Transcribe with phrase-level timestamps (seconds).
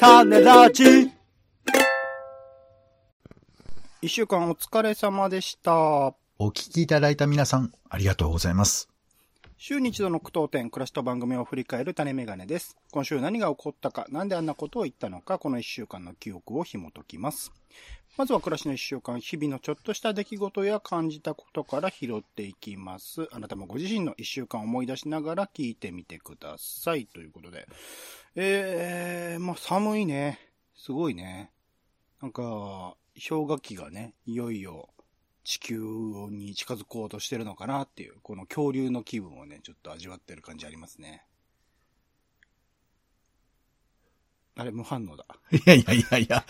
[0.00, 1.12] 種ラジ
[4.00, 5.74] 一週間お疲れ様でした。
[5.74, 8.88] お聞きいただいた皆さん、ありがとうございます。
[9.58, 12.78] 週に一度の苦闘点、暮らしと番組を振り返る種メガネです。
[12.92, 17.52] 今週何が起こったか、なんであんなことを言ったのか、この一週間の記憶を紐解きます。
[18.16, 23.28] まずは暮らしの一週間、日々のちょっとした出来事や感じたことから拾っていきます。
[23.32, 27.04] あなたもご自身の一週間を思い出しながら聞いてみてください。
[27.04, 27.68] ということで。
[28.36, 30.38] えー、まあ寒いね。
[30.74, 31.50] すごいね。
[32.22, 32.96] なんか、
[33.28, 34.88] 氷河期がね、いよいよ
[35.44, 35.80] 地球
[36.30, 41.24] に近づこうとしてるのかなっていう、この恐竜の気分をね、ちょっと味わってる感じありますね。
[44.56, 45.24] あれ、無反応だ。
[45.52, 46.44] いやいやいやいや。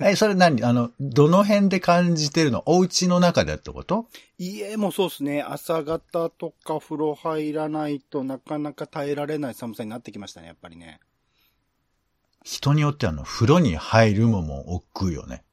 [0.00, 0.64] え、それ何？
[0.64, 2.62] あの、どの辺で感じてるの？
[2.66, 4.08] お家の中でってこと？
[4.38, 11.00] 家もそうですね、朝方とか風呂入らないとなかなか耐えられない寒さになってきましたね、やっぱりね。
[12.44, 15.44] 人によってあの、風呂に入るもも億劫よね。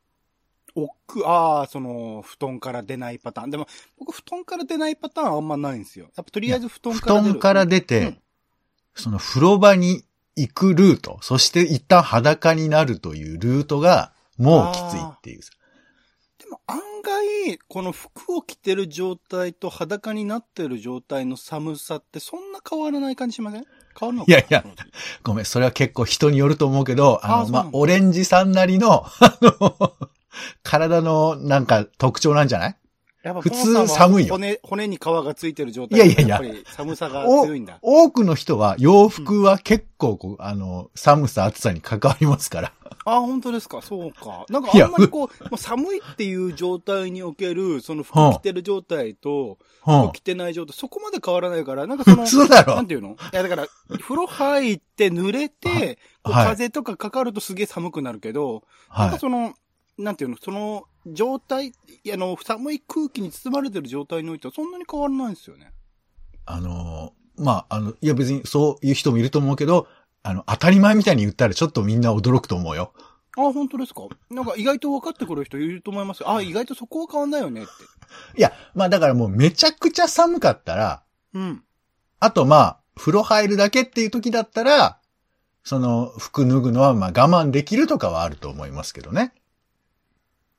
[0.75, 3.49] 奥、ああ、その、布団から出ないパターン。
[3.49, 6.05] でも、僕、布団から出ないパターンあんまないんですよ。
[6.15, 7.33] やっぱ、とりあえず布団布から出る。
[7.33, 8.17] 団から出て、うん
[8.95, 10.03] その風呂場に
[10.35, 15.51] 行くルート、そして一旦裸になるというルートが、もうきついっていうさ。
[16.49, 23.65] でも案外、この服を着てる状態と裸になってる状態の寒さってそんな変わらない感じしません？
[23.99, 24.37] 変わるのかな？
[24.37, 24.65] いやいや
[25.21, 29.93] ごめん、それは結構人によると思うけど、あの、まあ、あそうなんだオレンジさんなりの、あの、
[30.63, 32.75] 体のなんか特徴なんじゃない？
[33.41, 37.77] 普通寒いよ骨、骨に皮がついてる状態いやいやいややっぱり寒さがお強いんだ。
[37.81, 42.73] 多くの人は洋服は結構こう、あの、寒さ暑さに関わりますから。
[43.05, 43.81] あ、本当ですか？
[43.81, 44.45] そうか。
[44.49, 50.19] なんかあんまりこう、まあ寒いっていう状態における、その服着てる状態と、うん服着。
[50.19, 53.11] てない状態、そこまで変わらないから、なんかその、普通だろなんていうの？
[53.11, 53.67] いや、だから、
[53.99, 58.63] 風呂入って濡れて、風とかかかるとすげえ寒くなるけど、
[58.95, 59.11] なんはい。
[59.11, 59.53] かその、
[59.99, 61.73] なんていうの、その状態、い
[62.05, 65.73] やあの、寒い空気に包まれてる状態においてはそんなに変わらないんですよね。
[66.45, 69.87] あの、まあ、あの、いや別にそういう人もいると思うけど、
[70.23, 72.93] あの、当たり前みたいに言ったらちょっとみんな驚くと思うよ。
[73.37, 74.01] あ、本当ですか？
[74.29, 76.31] なんか意外と分かってくる人いると思いますよ。
[76.33, 77.71] あ、意外とそこは変わんないよねって。
[78.37, 81.63] いや、まあだからもうめちゃくちゃ寒かったら、うん。
[82.19, 84.99] あとまあ、風呂入るだけっていう時だったら、
[85.63, 89.33] その服脱ぐのはまあ我慢できるとかはあると思いますけどね。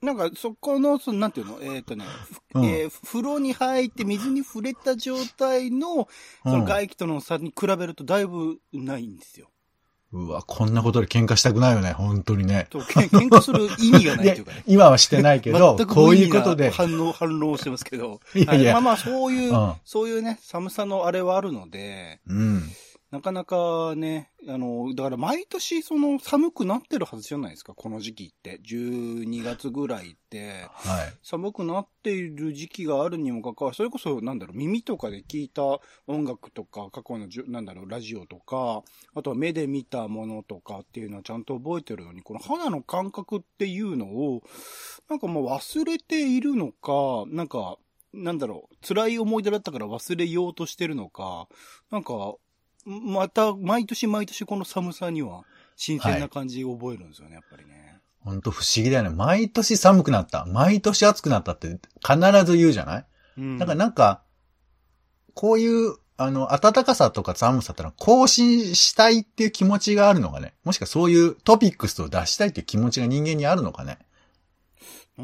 [0.03, 1.59] なんか、そこの、その、なんていうの？
[1.61, 2.05] えっ、とね、
[2.53, 6.09] ふうんえー風呂に入って水に触れた状態の、
[6.43, 9.50] その外気との差に比べるとだいぶないんですよ。
[10.12, 12.66] うわ、こんなことで喧嘩したくないよね、本当にね。
[12.71, 14.65] 喧嘩する意味がないというかね。
[14.66, 16.71] 今はしてないけど、こういうことで。
[16.71, 18.21] 反応、反応してますけど。
[18.34, 22.62] いやいやはまあまあ、そういう、うんそういうね、寒さのあれはあるので、うん。
[23.10, 28.60] なかなかね、あの、だから毎年その寒くなってるはずじゃないですか、この時期って。
[28.65, 30.69] 12月ぐらいって。
[30.71, 31.12] はい。
[31.21, 35.62] 寒くなっている時期があるにもかかわらず、それこそ、なんだろう、耳とかで聞いた
[36.06, 38.84] 音楽とか、過去のじゅ、なんだろう、ラジオとか、
[39.15, 44.42] あとは目で見たものとかっていうのはちゃんと覚えてるのに、この肌の感覚っていうのを、
[45.09, 47.77] なんかもう忘れているのか、なんか、
[48.12, 51.48] なんだろう、辛い思い出だったから忘れようとしてるのか、
[51.91, 52.34] なんか、
[52.86, 55.44] また、毎年毎年この寒さには、
[55.76, 57.98] 新鮮な感じを覚えるんですよね、やっぱりね。
[58.20, 59.10] 本当不思議だよね。
[59.10, 60.44] 毎年寒くなった。
[60.44, 63.06] 毎年暑くなったって必ず言うじゃない？
[63.38, 63.58] うん。
[63.58, 64.22] だからなんか、
[65.34, 70.52] こういう、あの、暖かさとか寒さってのは更新したいっていう気持ちがあるのかね？
[70.64, 73.98] もしくはそういうトピックスを出したいっていう気持ちが人間にあるのかね？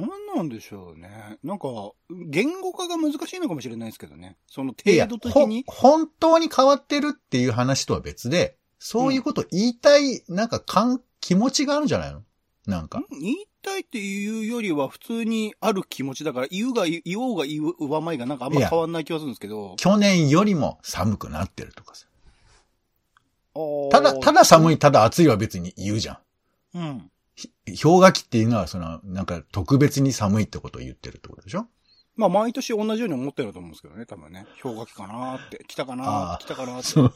[0.01, 1.39] なんなんでしょうね。
[1.43, 1.69] なんか、
[2.11, 4.37] 言語化が難しいのかもしれないですけどね。
[4.47, 5.65] その程度的に。
[5.67, 12.23] ほ本当に変わってるっていう話とは別で、そういうこと言いたい、なんか感、気持ちがあるんじゃないの？
[12.67, 13.03] なんか。
[13.11, 19.75] 言いたいっていうよりは普通にある気持ちだから、言うが言おうが言うわまいがなんかあんま変わんない気がするんですけど。
[19.77, 22.07] 去年よりも寒くなってるとかさ。
[23.91, 26.21] ただ、ただ寒い、ただ暑いは別に言うじゃ
[26.75, 26.79] ん。
[26.79, 27.11] うん。
[27.67, 31.67] 氷河期っていうのは、その、なんか特別に寒いってことを言ってるってことでしょ？
[32.17, 34.47] まあ毎年同じように思ってると思うんですけどね、多分ね。
[34.63, 35.63] 氷河期かなーって。
[35.69, 36.87] 来たかな来たかなーって。
[36.87, 37.13] そう。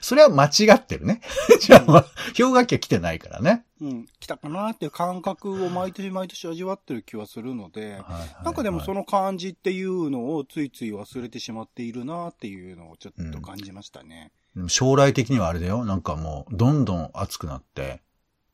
[0.00, 1.20] それは間違ってるね。
[1.60, 3.66] じゃあ、まあ、氷河期は来てないからね。
[3.82, 4.06] うん。
[4.18, 8.00] 来たかなーっていう感覚を毎年毎年味わってる気はするので、
[8.42, 14.32] なんかでもその、の感じっていうのをついつい忘れてしまっているなっていうのをちょっと感じましたね。
[14.56, 15.84] でも将来的にはあれだよ。
[15.84, 18.00] なんかもう、どんどん暑くなって、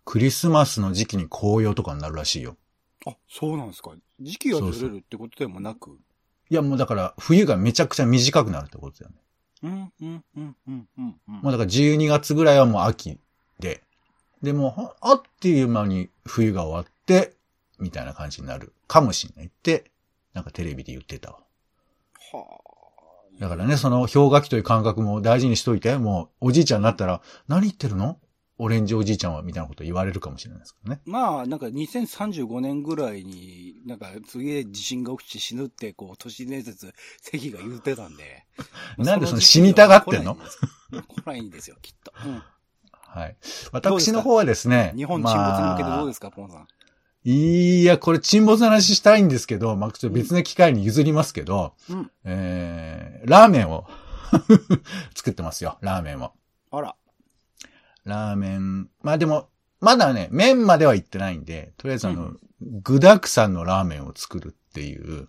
[0.05, 2.57] クリスマスの時期に紅葉とかになるらしいよ。
[3.07, 3.93] あ、そうなんですか。
[4.21, 5.99] 時期がずれるってことでもなく？
[6.51, 9.17] いや、もうだから、冬がめちゃくちゃ短くなるってことだよね。
[9.63, 11.17] うん、うん、うん、うん、うん。
[11.29, 13.19] うんもうだから12月ぐらいはもう秋
[13.59, 13.83] で、
[14.43, 17.35] でも、ほあっという間に冬が終わって、
[17.79, 19.91] みたいな感じになるかもしれないって、
[20.35, 21.39] なんかテレビで言ってたわ。
[22.33, 22.61] は
[23.41, 28.19] だからね、その氷河期という感覚も大事にしといて、もうおじいちゃんになったら、何言ってるの？
[28.59, 31.01] オレンジおじいちゃんは、みたいなこと言われるかもしれないですけどね。
[31.07, 36.93] まあ、なんか2035年ぐらいに、なんかすげえ地震が起きて死ぬって、こう、都市伝説、
[37.23, 38.47] 関が言ってたんで。
[38.99, 40.37] なんでその死にたがってんの？
[40.37, 40.61] 来ないんです
[41.01, 42.13] よ来ないんですよ、きっと。
[42.25, 42.43] うん。
[42.91, 43.37] はい。
[43.73, 44.93] 私の方はですね。
[44.97, 46.69] 日本沈没に向けてどうですか、ポンさん。
[47.27, 52.11] いや、これ沈没の話したいんですけど、まあ、ちょっと別の機会に譲りますけど、うん。
[52.25, 53.87] えー、ラーメンを
[55.17, 56.33] 作ってますよ、ラーメンを。
[56.71, 56.95] あら。
[58.05, 59.49] ラーメン、まあでも、
[59.81, 62.41] まだね、麺までは行ってないんで、とりあえずあの、うん。
[62.83, 65.29] 具沢山のラーメンを作るっていう、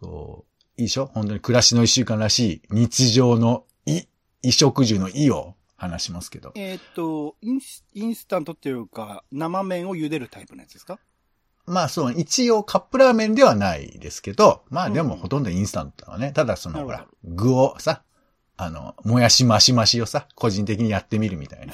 [0.00, 1.06] こう、いいでしょ？
[1.06, 4.02] 本当に暮らしの一週間らしい日常のい、
[4.42, 6.52] 衣食住の意を話しますけど。
[6.56, 10.98] えーっと、インス、インスタントっていうか、生麺を茹でるタイプのやつですか？
[11.66, 16.32] まあそう、一応カップラーメンではないですけど、まあでもほとんどインスタントだわね。
[16.32, 18.02] ただそのほら、具をさ、
[18.60, 21.72] あの、もやしマシマシをさ、個人的にやってみるみたいな。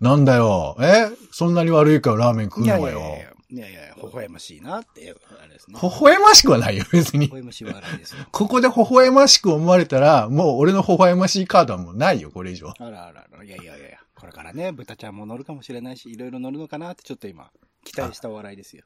[0.00, 0.76] なんだよ。
[0.80, 1.10] え？
[1.32, 2.78] そんなに悪いからラーメン食うのよ。
[2.78, 5.78] いやいやいや、いやいや、微笑ましいなって、あれですね。
[5.80, 7.32] 微笑ましくはないよ、別に微。
[7.32, 8.24] 笑ましい笑いですよ。
[8.32, 12.72] ここで微笑ましく思われたら、もう俺の微笑ましいカードはもうないよ、これ以上。
[12.78, 17.50] あらあらあら、いやいやいやいや、これからね、豚ちゃんも乗るかもしれないし、いろいろ乗るのかなってちょっと今、
[17.84, 18.84] 期待した笑いですよ。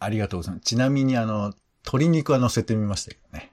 [0.00, 0.64] ありがとうございます。
[0.64, 1.54] ちなみにあの、
[1.84, 3.52] 鶏肉は乗せてみましたけどね。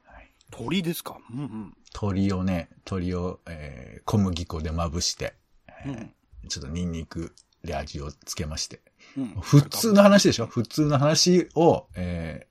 [0.51, 1.17] はい鳥ですか？
[1.31, 1.73] うんうん。
[1.93, 5.33] 鶏をね、鶏を、えー小麦粉でまぶして、
[5.67, 6.13] えーうん
[6.49, 7.33] ちょっとニンニク
[7.63, 8.81] で味をつけまして。
[9.17, 9.25] うん。
[9.41, 10.47] 普通の話でしょ？
[10.47, 12.47] 普通の話を、え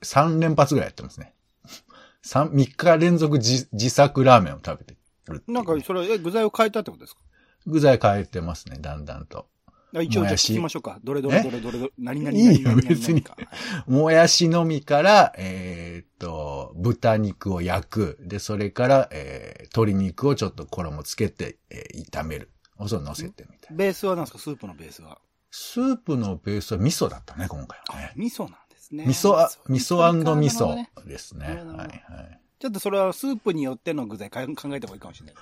[0.00, 1.34] ー、3連発ぐらいやってますね。
[2.22, 4.96] 三3日連続自自作ラーメンを食べて
[5.28, 7.20] るってなんか、それ、え、具材を変えたってことですか？
[7.66, 9.46] 具材変えてますね、だんだんと。
[9.94, 10.98] あ一応、じゃあ聞きましょうか。
[11.04, 13.36] どれどれどれどれどれ、何々いいよ何々何々別にか
[13.86, 18.18] もやしのみから、えーっと、豚肉を焼く。
[18.20, 22.50] で、それから、えー鶏肉をちょっと衣つけて、えー炒める。
[22.76, 23.76] おそ乗せてみたいな。
[23.76, 24.38] ベースは何ですか？
[24.40, 25.18] スープのベースは？
[25.50, 28.12] スープのベースは味噌だったね、今回はあね、。
[28.16, 29.04] 味噌なんですね。
[29.06, 31.46] 味噌、あ味噌味噌ねですね。
[31.46, 32.40] はいはい。
[32.58, 35.40] ちょっとそれはスープによっての具材か考えた方がいいかもしれないで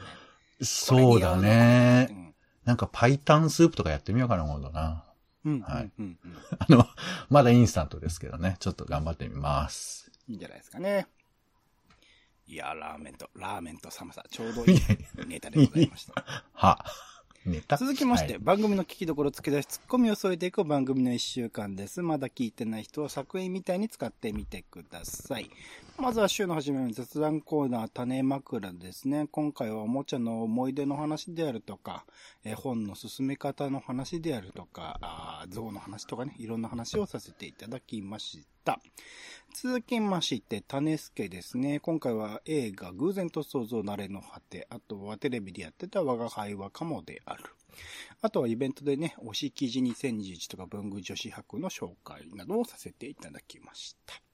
[0.66, 1.00] すね。
[1.00, 2.31] そうだね。
[2.62, 2.66] ね。
[2.66, 5.04] なんかパイタンスープとかやってみようかな、今度な。
[5.44, 5.54] うん。
[5.54, 5.60] うん。
[5.62, 6.18] はいうん。
[6.24, 6.36] うん。
[6.58, 6.86] あの、
[7.30, 8.56] まだインスタントですけどね。
[8.60, 10.10] ちょっと頑張ってみます。
[10.28, 11.08] いいんじゃないですかね。
[12.46, 14.80] いや、ラーメンと、ラーメンと寒さ、ちょうどいい
[15.26, 16.24] ネタでございました。
[16.52, 16.84] は。
[17.76, 22.00] 続きまして、はい番組の聞きどころ付け出し、ツッコミを添えていく番組の一週間です。
[22.00, 25.50] まだ聞いてない人は作品みたいに使ってみてください。
[25.98, 29.26] まずは週の初めの雑談コーナー、種枕ですね。
[29.32, 32.04] 今回はおもちゃの思い出の話であるとか、
[32.44, 38.78] えー本の進め方の話であるとか、あー象の話とかね、いろんな話をさせていただきました。
[39.54, 41.78] 続きまして、種助ですね。
[41.78, 44.66] 今回は映画、偶然と想像慣れの果て。
[44.70, 47.44] あとはテレビでやってた我が輩はカモである。
[48.22, 54.31] あとはイベントでね、推し記事2021とか文具女子博の紹介などをさせていただきました。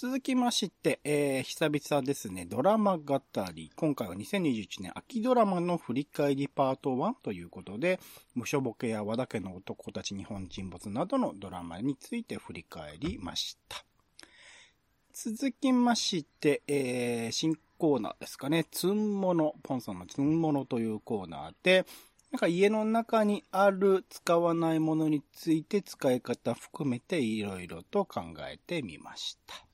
[0.00, 3.20] 続きまして、えー、久々ですね、ドラマ語
[3.52, 3.72] り。
[3.74, 7.98] 今回は2021年秋ドラマの振り返りパート1ということで、
[8.36, 13.84] 無所ボケや和田家の男たち日本沈没などのドラマについて振り返りました。
[15.12, 18.66] 続きまして、えー、新コーナーですかね。
[18.70, 21.86] つんもの、ポンさんのつんものというコーナーで、
[22.30, 29.67] なんか家の中にある使わないものについて使い方含めていろいろと考えてみました。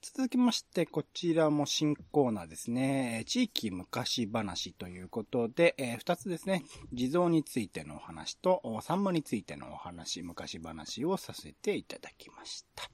[0.00, 3.24] 続きまして、こちらも新コーナーですね。
[3.26, 6.62] 地域昔話ということで、えー二つですね。
[6.92, 12.88] 地蔵についてのお話と、おサンマについてのお話、昔話をさせていただきました。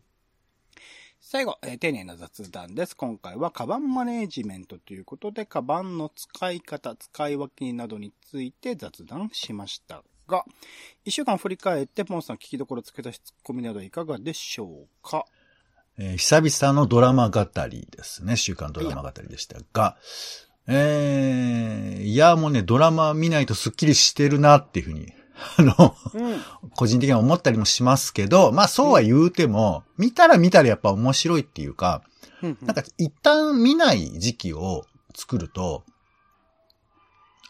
[1.21, 2.97] 最後、えー丁寧な雑談です。
[2.97, 10.47] 今回は、カバンマネージメントということで、カバンの使い方、使い分けなどについて雑談しましたが、
[11.05, 15.27] 一週間振り返って、ポンさん聞きどころつけ出しツッコミなどいかがでしょうか？
[15.99, 18.37] えー久々のドラマ語りですね。
[18.37, 19.97] 週刊ドラマ語りでしたが、
[20.67, 25.13] えー、いや、もうね、ドラマ見ないとスッキリしてるなっていうふうに、
[25.59, 26.41] あの、うん。
[26.75, 32.03] 個人的には思ったりもしますけど、まあそうは言うても、見たら見たらやっぱ面白いっていうか、
[32.41, 34.85] なんか一旦見ない時期を
[35.15, 35.85] 作ると、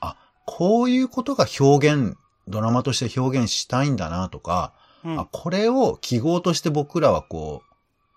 [0.00, 4.72] あ、こういうことが表現、ドラマとして表現したいんだなとか、
[5.04, 7.73] うん、あ、これを記号として僕らはこう、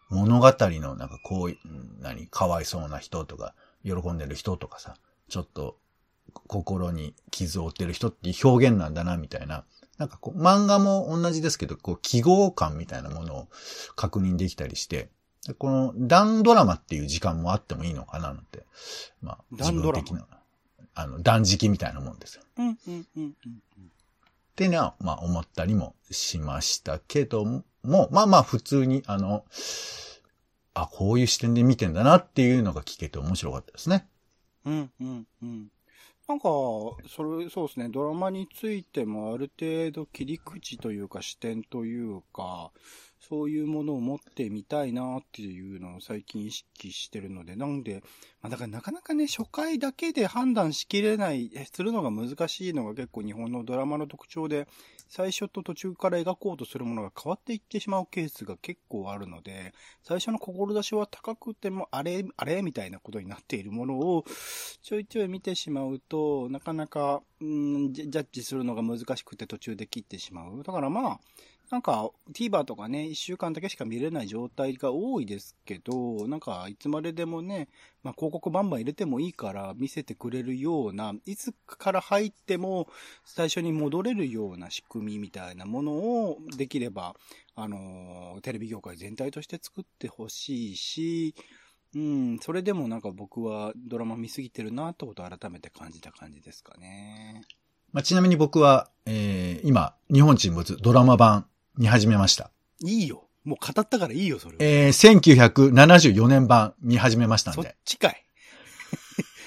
[0.09, 1.57] 物語のなんかこう
[2.01, 4.95] 何、かわいそうな人とか、喜んでる人とかさ、
[5.29, 5.77] ちょっと、
[6.47, 9.65] 心に傷を負ってる人っていう表現なんだな、みたいな。
[9.97, 13.47] なんかこう、漫画も同じですけど、こう、記号感みたいなものを
[13.95, 15.09] 確認できたりして、
[15.57, 18.65] この、ダンドラマっていう時間もあってもいいのかな、なんて。
[19.21, 20.25] まあ、自分的な。
[20.93, 22.43] あの、断食みたいなもんですよ。
[22.57, 23.33] うん、うん、うん、うん。
[24.57, 27.45] っていうのは、まあ、思ったりもしましたけど
[27.83, 29.45] も、まあまあ、普通に、あの、
[30.73, 34.07] あ、こういう視点で見てんだなっていうのが聞けて面白かったですね。
[34.65, 35.67] うん、うん、うん。
[36.27, 36.49] なんか、
[37.07, 42.71] それ、そうですね、ドラマについてもある程度切り口というか視点というか、
[43.19, 48.03] そういうものを持ってみたいなっていうのを最近意識してるので、なんで、
[48.41, 54.67] まあ、だからなかなかね、初回だけで判断しきれない、するのが難しいのが結構日本のドラマの特徴で、
[55.09, 64.25] 最初と途中から描こうとするものが変わっていってしまうケースが結構あるので、最初の志は高くても、あれ、あれみたいなことになっているものを、
[64.83, 70.63] ちょいちょい見てしまうと、となかなか、うん、ジャッジするのが難しくて途中で切ってしまう。
[70.63, 71.19] だからまあ、
[71.69, 77.67] なんか、TVer とかね、一週間だけしか見れない状態が多いですけど、なんか、いつまででもね、
[78.03, 82.87] まあ、広告バンバン入れてもいいから見せてくれるような、いつから入っても
[83.25, 87.15] 最初に戻れるような仕組みみたいなものをできれば、
[87.55, 91.35] あの、テレビ業界全体として作ってほしいし、
[91.95, 97.43] うん、それでもなんか僕はドラマ見すぎてるなってことを改めて感じた感じですかね。
[97.93, 102.51] まあ、ちなみに僕は、えー、今、日本沈没ドラマ版見始めました。
[102.83, 103.27] いいよ。
[103.43, 104.57] もう語ったからいいよ、それは。
[104.59, 107.61] えー、1974年版見始めましたんで。
[107.61, 108.23] そっちかい。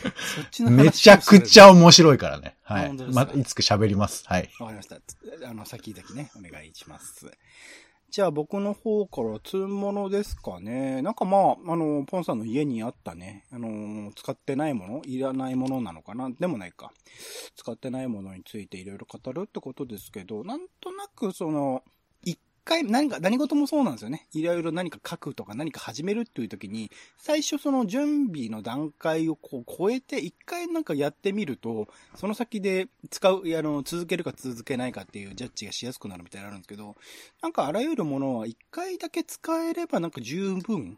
[0.35, 2.56] そっちのめちゃくちゃ面白いからね。
[2.62, 2.92] はい。
[3.12, 4.25] また、いつか喋ります。
[4.26, 4.50] はい。
[4.59, 4.97] わかりました。
[5.47, 7.30] あの、先々ね、お願いします。
[8.10, 11.00] じゃあ僕の方から積物ですかね。
[11.00, 16.90] なんかまあ、あの、ポンさんの家にあったね、あの、使ってないものいらないものなのかなでもないか。
[17.54, 21.84] 使ってないものについていろいろ語るってことですけど、なんとなくその、
[22.70, 24.28] 回、何か、何事もそうなんですよね。
[24.32, 36.96] いろいろ何か書くとか何か始めるっていう時に、最初その準備の段階をこう超えて、一回なんかやってみると、その先で使う、あの、続けるか続けないかっていうジャッジがしやすくなるみたいなのあるんですけど、
[37.42, 40.96] なんかあらゆるものは一回だけ使えればなんか十分。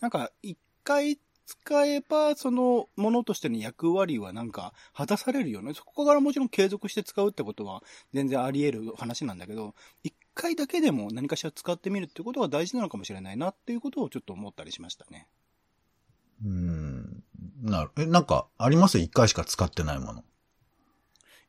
[0.00, 5.74] なんか一回使えば、そのものとしての役割はなんか果たされるよね。
[5.74, 7.82] そこからもちろん継続して使うってことは
[8.14, 15.26] 全然あり得る話なんだけど、一回だけでも何かしら使ってみるってことが大事なのかもしれないなっていうことをちょっと思ったりしましたね。
[16.44, 17.22] うん。
[17.62, 17.90] なる。
[17.98, 18.98] え、なんか、あります？
[18.98, 20.24] 一回しか使ってないもの。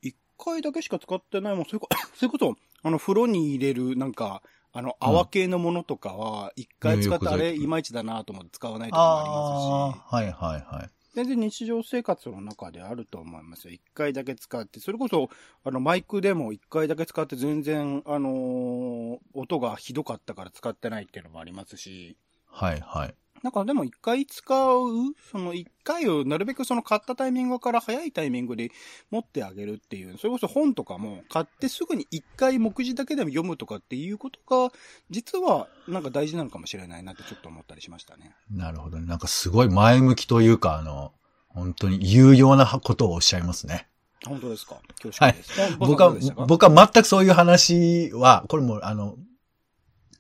[0.02, 4.42] 一回だけしか使ってないもの、そういうこと、 そういうこと、あの、風呂に入れる、なんか、
[4.74, 10.14] あの、泡系のものとかは、一回使ってあれ、いまいちだなと思って使わないとかもありますし。
[10.14, 10.90] はいはいはい。
[11.14, 13.74] 全然日常生活の中であると思いますよ。
[13.74, 15.30] 一回だけ使って、それこそ、
[15.64, 22.18] あの、マイクでも一回だけ使って全然、あのー、音がひどかったから使ってないっていうのもありますし。
[22.48, 23.16] はいはい。
[23.44, 24.88] なんかでも一回使う、
[25.32, 28.72] その一回をなるべくその買ったタイミングから早いタイミングで
[29.10, 34.72] 持ってあげるっていう、それこそ本とかも買ってすぐに一回目次だけでも読むとかっていうことが、
[35.10, 38.36] 実はなんか大事なのかもしれないなってちょっと思ったりしましたね。
[38.52, 39.08] なるほどね。
[39.08, 41.14] なんかすごい前向きというか、あの、
[41.48, 43.88] 本当に有用なことをおっしゃいますね。
[44.24, 44.80] 本当ですか？
[45.02, 45.60] 恐縮です。
[45.60, 45.76] はい。
[45.80, 49.18] 僕は、僕は全くそういう話は、これもあの、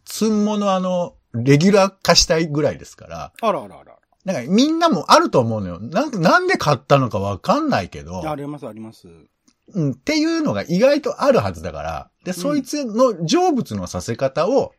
[0.06, 3.34] つんものあの、レギュラー化したいぐらいですから。
[3.42, 3.98] あらあらあら。
[4.26, 5.80] なんかみんなもあると思うのよ。
[5.80, 8.30] なんなんで買ったのかわかんないけど。
[8.30, 9.08] ありますあります。
[9.74, 12.10] うん、っていうのが意外とあるはずだから。
[12.24, 14.74] で、そいつの成仏のさせ方を、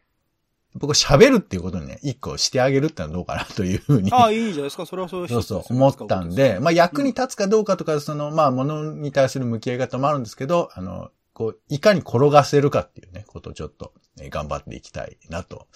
[0.75, 4.11] 僕喋るっていうことにね、一個してあげるってのはどうかなというふうに。
[4.13, 4.87] ああ、いいじゃないですか。
[4.87, 15.69] それはそうそうそう、思ったんで、まあ役に立つかどうかとか、その、まあものに対する向き合い方もあるんですけど、あの、こう、いかに転がせるかっていうね、ことをちょっと、ね、頑張っていきたいなと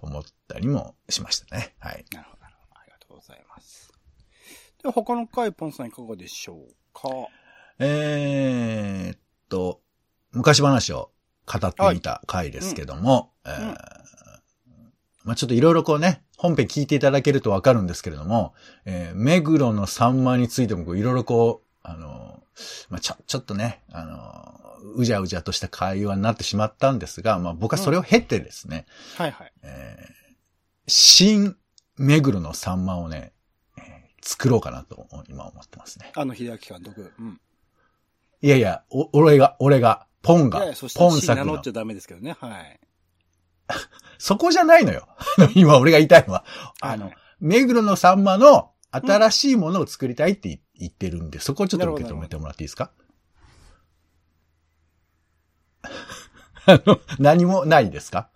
[0.00, 1.74] 思ったりもしましたね。
[1.78, 2.04] はい。
[2.12, 2.80] なるほど、なるほど。
[2.80, 3.92] ありがとうございます。
[4.82, 7.08] では、他の回、ポンさんいかがでしょうか？
[7.78, 9.18] えーっ
[9.48, 9.80] と、
[10.32, 11.10] 昔話を
[11.46, 13.74] 語ってみた回ですけども、はい、え
[15.24, 22.42] まあちょっといろいろこうね、本編聞いていただけるとわかるんですけれども、えー、目黒のサンマについてもいろいろこう、あの、
[22.88, 28.86] まあちょ、ちょっとね、あの、うじゃうじゃとした会話になってしまったんですが、まあ僕はそれを経てですね、
[29.18, 29.52] うん、はいはい。
[29.62, 30.34] えー、
[30.86, 31.56] 新
[31.96, 33.32] 目黒のサンマをね、
[33.78, 33.84] えー、
[34.22, 36.12] 作ろうかなと今思ってますね。
[36.14, 37.12] あの、秀明監督。
[37.18, 37.40] うん。
[38.42, 41.44] いやいや、お、俺が、俺が、ポンが、いやいやポン作の。
[41.46, 42.80] 名乗っちゃダメですけどね、はい。
[44.18, 45.06] そこじゃないのよ。
[45.54, 46.44] 今俺が言いたいのは、
[46.80, 52.90] あの、目黒のサンマの新しいものを作りたいって言言ってるんで、そこをちょっと受け止めてもらっていいですか？
[56.66, 58.28] あの、何もないですか？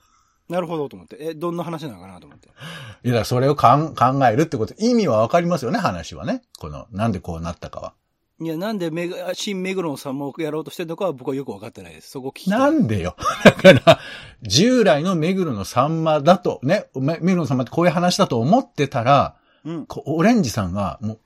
[0.49, 1.17] なるほどと思って。
[1.21, 2.49] え、どんな話なのかなと思って。
[3.05, 6.43] いや、それをかん考えるってこと、意味はわかりますよね、話はね。
[6.59, 7.93] この、なんでこうなったかは。
[8.41, 12.11] いや、なんでメグ、新目黒さんもやろうとしてるのかは僕はよくわかってないです。
[12.11, 12.51] そこ聞き。
[12.51, 13.17] なんでよ。
[13.45, 14.01] だから、
[14.43, 19.87] 従来の目黒のサンマだと、ね、め目黒のサンマってこういう話だと思ってたら、うん。
[20.05, 21.19] オレンジさんが、もう、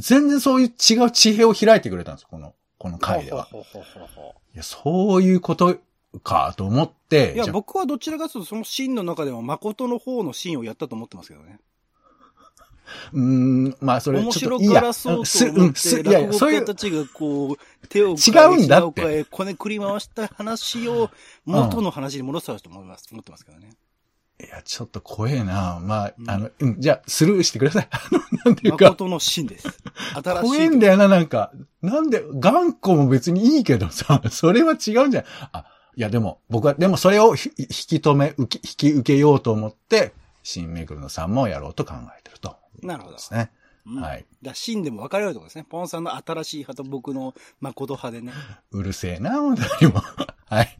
[0.00, 3.48] 全然そういう違う地平を開いてくれたんですよ、この、この回では。
[4.54, 5.76] いや、そういうこと
[6.20, 11.58] か、と思って、ういや、僕はどちらかというとそのシーンの中では誠の方のシーンをやったと思ってますけどね。
[13.12, 21.10] うーん、まあ、それ面白がらそうと思って、ういう語家た、ちがこう、手を違うんだってこねくり回した話を
[21.44, 23.70] 元の話に戻したと思います、思ってますけどね。
[24.38, 25.80] いや、ちょっと怖えな。
[25.82, 27.88] まあ、うんあの、うん、じゃあ、スルーしてください。
[27.90, 29.66] あの、なんていうか、誠のシーンです。
[30.22, 30.42] 新しい。
[30.42, 31.52] 怖えんだよな、なんか。
[31.80, 35.64] なんで、頑固も別にいいけどさ、それは違うんじゃないあ、
[35.96, 40.12] いや、でも、僕は、でもそれをひ引き止め、引き受けようと思って、
[40.42, 42.56] 新目黒のさんもやろうと考えてると。
[42.82, 43.50] なるほどですね。
[43.86, 44.26] うんはい。
[44.42, 45.64] だシーンでも分かれるところですね。
[45.68, 48.32] ポンさんの新しい派と僕の誠派でね。
[48.72, 50.00] うるせえな、本当にも。
[50.46, 50.78] はい。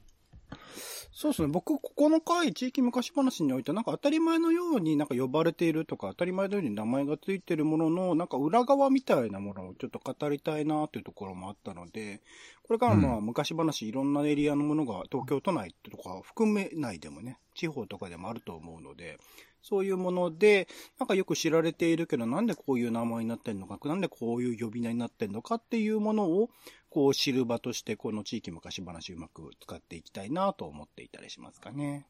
[1.18, 1.48] そうですね。
[1.48, 12.20] 僕、ここの回、地域昔話において、なんか当たり前のようになんか呼ばれているとか、当たり前のように名前がついているものの、なんか裏側みたいなものをちょっと語りたいなというところもあったので、
[12.66, 19.18] これからまあう昔話いろんなエリアのものが東京都内とか含めないでもね、地方とかでもあると思うので、
[19.62, 20.68] そういうもので、
[20.98, 26.50] なんかよく知られているけど、なんでこういう名前になってんのか、なんでこういう呼び名になってんのかっていうものを、
[26.88, 32.06] こう知る場として、この地域昔話うまく使っていきたいなと思っていたりしますかね。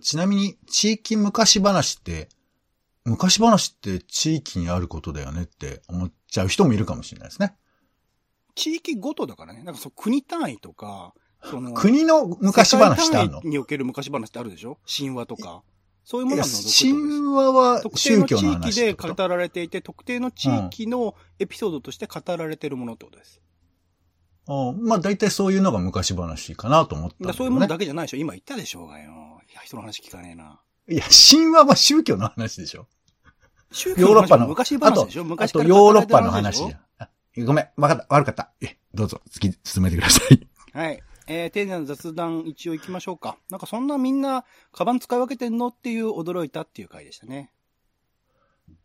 [0.00, 2.28] ちなみに、地域昔話って、
[3.04, 7.56] 昔話って地域にあることだよねって思っちゃう人もいるかもしれないですね。
[8.54, 9.62] 地域ごとだからね。
[9.62, 13.40] なんかそう、国単位とか、その、国の昔話ってあるの？
[13.42, 14.78] における昔話ってあるでしょ？
[14.86, 15.62] 神話とか。
[16.04, 23.40] そういうものは除神話は特定宗教のの地域話ってことで語られていて、特定の地域のエピソードとして語られているものってことです。
[24.48, 27.32] あまあ大体そういうのが昔話かなと思ったね。
[27.32, 28.16] そういうものだけじゃないでしょ？
[28.16, 29.40] 今言ったでしょうがよ。
[29.50, 30.60] いや、人の話聞かねえな。
[30.88, 32.86] いや、神話は宗教の話でしょ
[33.70, 36.80] 宗ヨーロッパの、昔あと話でしょ、あとヨーロッパの話じゃん。
[37.38, 38.50] あごめん、わかった、悪かった。
[38.60, 40.48] え、どうぞ、次、進めてください。
[40.72, 41.02] はい。
[41.26, 43.38] えー、丁寧な雑談一応行きましょうか。
[43.50, 47.52] なんかそんなみんな、カバン使い分けてんのっていう驚いたっていう回でしたね。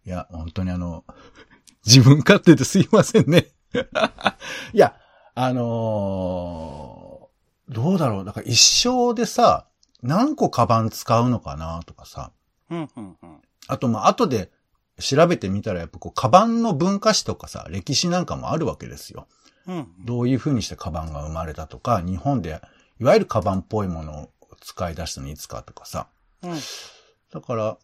[0.05, 1.03] いや、本当にあの、
[1.86, 3.47] 自分勝手ですいませんね。
[4.73, 4.95] いや、
[5.34, 7.05] あのー
[7.69, 8.25] どうだろう。
[8.25, 9.67] だから一生でさ、
[10.01, 12.31] 何個カバン使うのかなとかさ。
[12.69, 13.41] うん、うん、うん。
[13.67, 14.51] あと、まあ、後で
[14.99, 19.27] 調べてみたら、やっぱこう、カバンの文化史とかさ、歴史なんかもあるわけですよ。
[19.67, 19.88] うん。
[20.05, 22.62] どういう風にしてカバンが生まれたとか、日本で、
[22.99, 24.29] いわゆるカバンっぽいものを
[24.62, 26.08] 使い出したのいつかとかさ。
[26.43, 26.60] うん。
[27.31, 27.77] だから、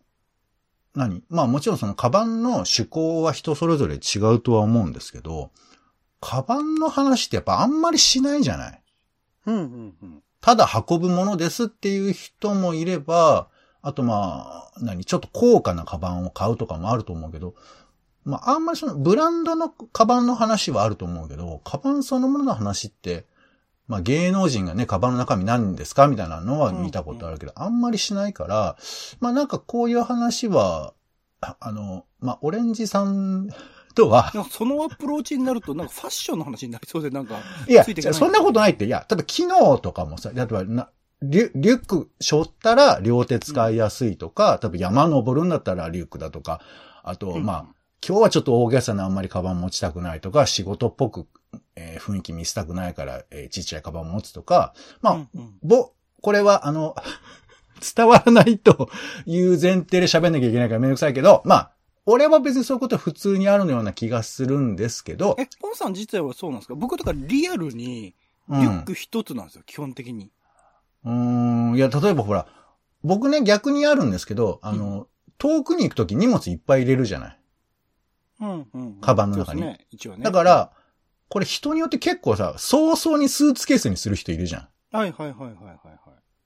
[0.93, 1.23] 何？
[1.29, 5.51] まあもちろんそのカバンの趣向は人それぞれ違うとは思うんですけど、
[6.19, 8.81] カバンの話ってやっぱあんまりしないじゃない？
[9.45, 10.23] うん、うん、うん。
[10.41, 13.47] ただ運ぶものですっていう人もいれば、
[13.81, 17.55] あとまあ、何ちょっと高価なカバンを買うとかもあると思うけど、
[18.23, 23.25] まああんまりそのブランドのカバンの話はあると思うけど、カバンそのものの話って、
[23.87, 28.77] まあ芸能人がね、カバンの中身何ですかみたいなのは見たことあるけど、あんまりしないから、
[29.19, 30.93] まあなんかこういう話は、
[31.41, 33.49] ああの、まあオレンジさん
[33.95, 40.89] とは、そのアプローチになると、なんかファッションの話になりそうで、なんか、いや、そんなことないって、いや、例えば機能とかもさ、例えばな、
[41.23, 46.61] リュリュック背負ったら両手使いやすいとか、多分山登るんだったらリュックだとか、
[47.03, 47.45] あと、うん。
[47.45, 47.65] まあ、
[48.07, 51.27] 今日はちょっと大げさなあんまりカバン持ちたくないとか、仕事っぽく、
[51.75, 55.53] えー雰囲気見せたくないから、えーちっちゃいカバン持つとか、まあ、うんうん。
[55.61, 56.95] ぼ、これはあの、
[57.95, 58.89] 伝わらないと
[59.25, 61.71] いう前提で喋んなきゃいけないからめんどくさいけど、まあ、
[62.05, 66.75] 俺は別にそういうことは普通にあるのような気がするんですけど、え、ポンさん自体はそうなんですか？
[66.75, 68.13] 僕とかリアルに、リ
[68.49, 68.59] うん。
[68.59, 70.31] ュック一つなんですよ、基本的に。
[71.05, 72.47] うーん、いや、例えばほら、
[73.03, 77.39] 僕ね、逆にあるんですけど、あの、遠くに行くとき荷物いっぱい入れるじゃない。
[78.39, 79.01] うん、うんうん。
[79.01, 80.23] カバンの中にそうですね、一応ね。
[80.23, 80.71] だか、ら、
[81.29, 84.67] これ人によって結構さ、早々にスーツケースにする人いるじゃん。
[84.95, 85.73] はいはいはいはいはいは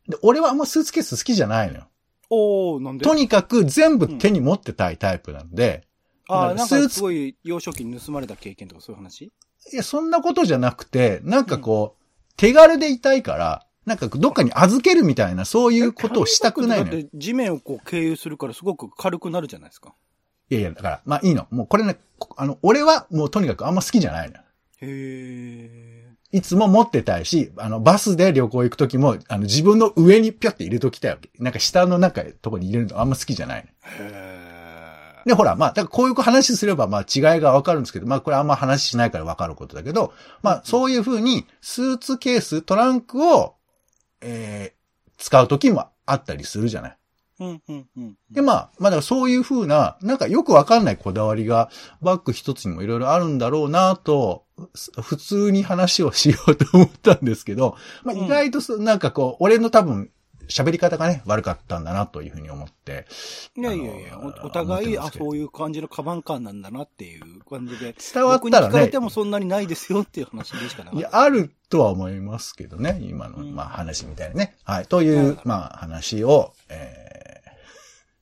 [0.07, 0.11] い。
[0.11, 1.87] で、俺はあんまスーツケース好きじゃないのよ。
[2.29, 3.03] おー、なんで？
[3.03, 5.87] とにかく全部手に持ってたいタイプなんで、
[6.27, 9.25] あー、なんだかすごい幼少期に盗まれた経験とかそういう話？
[9.25, 9.31] い
[9.73, 12.03] や、そんなことじゃなくて、なんかこう、
[12.37, 16.91] 手軽でいたいから、なんかどっかに預けるみたいな、そういうことをしたくないのよ。
[16.93, 19.93] だって地面をこう経由するからすごく軽くなるじゃないですか。
[20.49, 21.47] いやいや、だから、まあいいの。
[21.51, 21.97] もうこれね、
[22.37, 24.37] あの、俺はもうとにかくあんま好きじゃないの。
[24.81, 31.29] へいつも持ってたいし、あの、バスで旅行行くときも、あの、自分の上にピョって入れときたいわけ。
[31.39, 34.05] なんか下のなんか、とこに入れるのあんま好きじゃないの。
[34.05, 34.35] へ
[35.25, 43.55] で、ほら、まあ、だからこういう話すれば、まあ違いがわかるんですけど、まあこれあんま話しないからわかることだけど、まあそういうふうに、スーツケース、トランクを、
[44.25, 46.97] えー、使うときもあったりするじゃない。
[47.39, 48.17] うん、うん、うん。
[48.31, 51.69] で、まあ、まあだからそういうふうな、なんかよくわかんないこだわりが、
[52.01, 54.45] バッグ一つにもいろいろあるんだろうなと、
[55.01, 60.09] 普通に話をしようと思ったんですけど、まあ意外とそ、なんかこう、俺の多分、
[60.47, 63.05] 喋り方がね、悪かったんだなというふうに思って。
[63.55, 67.95] いやいやいや、おお互い、あ、そういう感じのカバン感なんだなっていう感じで。
[68.13, 70.99] 伝わったらね聞かれて、もそんなにないですよっていう話でしかなかった。
[70.99, 74.55] いや、あるとは思いますけどね、今の、うんまあ話みたいなね。
[74.63, 77.41] はい、というまあ話を、え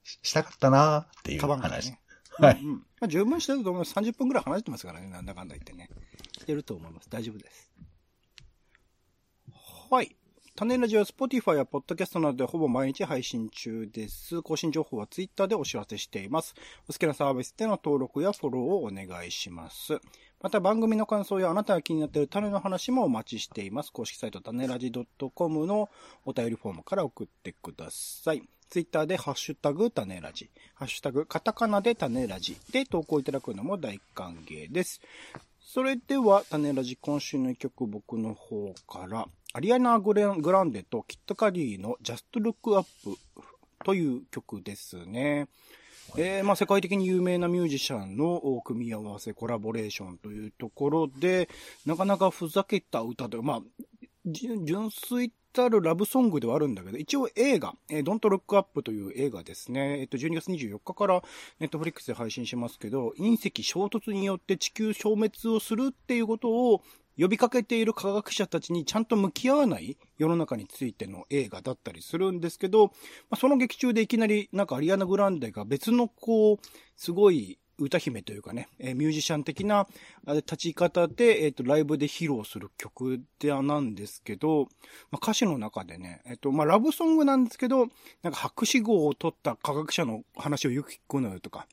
[0.03, 1.91] ー、ししたかったなっていうカバン感話。
[1.91, 1.99] ね。
[2.37, 3.93] はいうんうんまあ、十分してると思います。
[3.93, 5.89] 30分くらい話してますからね、なんだかんだ言ってね。
[6.39, 7.09] してると思います。
[7.09, 7.69] 大丈夫です。
[9.91, 10.15] はい。
[10.55, 14.43] 種ラジは Spotify や Podcast などでほぼ毎日配信中です。
[14.43, 16.53] 更新情報は Twitter でお知らせしています。
[16.87, 19.99] お好きなサービスでの登録やフォローをお願いします。
[20.41, 23.91] また番組の感想やあなたが気になっている種の話もお待ちしています。
[23.91, 24.91] 公式サイト種ラジ
[25.33, 25.89] .com の
[26.23, 28.43] お便りフォームから送ってください。
[28.69, 35.01] ツイッターでハッシュタグ種ラジ、ハッシュタグカタカナで種ラジで投稿いただくのも大歓迎です。
[35.59, 42.87] それでは、種ラジ今週の一曲僕の方から、アリアナ・グレングランデとキット・カリーの Just Look Up
[43.85, 45.47] という曲ですね。
[46.17, 51.49] えーまあ、世界的に有名なミュージシャンの組み合わせ、コラボレーションというところで、
[51.85, 53.61] なかなかふざけた歌で、まあ、
[54.25, 59.99] じ純粋たるラブソングではあるんだけど、一応映画、えー、Don't Look Up という映画ですね。
[59.99, 61.21] えっと、12月24日から
[61.59, 66.81] ネットフリックスで配信しますけど、隕石衝突によって地球消滅をするっていうことを
[67.17, 72.91] 呼びかけている科学者たちにちゃんと向き合わない世の中についての映画だったりするんですけど、ま
[73.31, 76.57] あ、その劇中でいきなりなんかアリアナ・グランデが別のこう、
[76.95, 79.87] すごい歌姫というかね、えーミュージシャン的な
[80.27, 84.67] 立ち方で、えっ、と、ライブで披露する曲ではなんですけど、
[85.11, 87.87] まあ、歌詞の中でね、えっ、と、まあ、ラブソングなんですけど、
[88.21, 91.67] なんか博士号を取った科学者の話をよく聞くのよとか、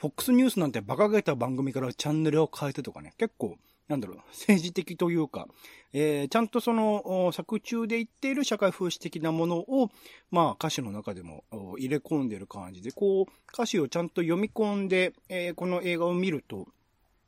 [0.00, 3.56] FOX ニュースなんて馬鹿げた番組からチャンネルを変えてとかね、結構、
[3.88, 5.48] なんだろう、政治的というか、
[5.94, 9.90] えーちゃんとその、作中で言っている社会風刺的なものを、
[10.30, 11.44] まあ歌詞の中でも
[11.78, 16.68] 入れ込んでる感じで、こう、歌詞をちゃんと読み込んで、えーこの映画を見ると、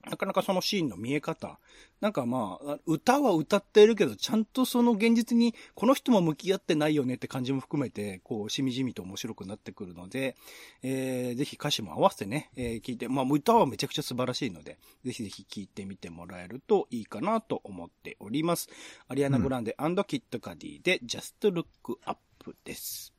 [0.08, 1.58] なかなかそのシーンの見え方。
[2.00, 10.36] なんかまあ、歌は歌ってるけど、ちゃんとその現実に、この人も向き合ってないよねって感じも含めて、こう、しみじみと面白くなってくるので、
[10.82, 18.70] えー、ぜひ歌詞も合わせてね、えー聞いて、まあ歌はめちゃくちゃ素晴らしいので、ぜひぜひ聞いてみてもらえるといいかなと思っております。
[19.08, 21.66] アリアナ・グランデキット・カディで Just Look
[22.06, 23.09] Up です。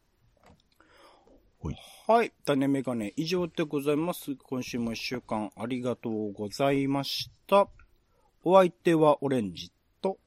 [1.61, 1.75] ほい
[2.07, 2.31] はい。
[2.45, 4.35] 種メガネ以上でございます。
[4.35, 7.67] 今週も一週間ありがとうございました。
[8.43, 9.71] お相手はオレンジ
[10.01, 10.17] と、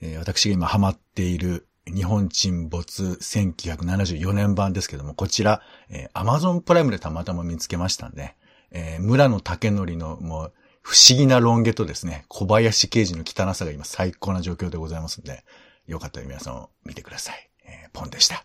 [0.00, 8.36] えー私が今ハマっている日本沈没1974年版ですけども、こちら、えー Amazon プライムでたまたま見つけましたんで、
[8.70, 15.42] えー村野武則のもう不思議なロン毛とですね、小林刑事の汚さが今最高な状況でございますんで、
[15.88, 17.50] よかったら皆さん見てください。
[17.64, 18.44] えーポンでした。